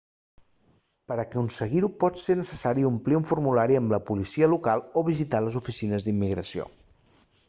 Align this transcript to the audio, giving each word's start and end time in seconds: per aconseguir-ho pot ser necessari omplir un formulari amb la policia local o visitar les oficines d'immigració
per 1.09 1.15
aconseguir-ho 1.23 1.89
pot 2.03 2.17
ser 2.21 2.35
necessari 2.39 2.85
omplir 2.89 3.19
un 3.19 3.27
formulari 3.33 3.77
amb 3.81 3.93
la 3.97 3.99
policia 4.11 4.49
local 4.55 4.81
o 5.03 5.05
visitar 5.11 5.43
les 5.49 5.59
oficines 5.61 6.09
d'immigració 6.09 6.67